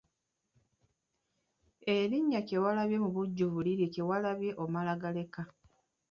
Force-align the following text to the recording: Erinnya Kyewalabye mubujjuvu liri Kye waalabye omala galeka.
Erinnya 1.95 2.41
Kyewalabye 2.47 2.97
mubujjuvu 3.03 3.57
liri 3.65 3.85
Kye 3.93 4.03
waalabye 4.09 4.51
omala 4.63 4.93
galeka. 5.01 5.41